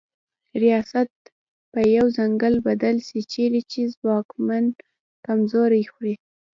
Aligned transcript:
ریاست 0.63 1.11
په 1.71 1.79
یو 1.95 2.05
ځنګل 2.17 2.53
بدل 2.67 2.95
سي 3.07 3.19
چیري 3.31 3.61
چي 3.71 3.81
ځواکمن 3.95 4.65
کمزوري 5.25 5.83
خوري 5.91 6.15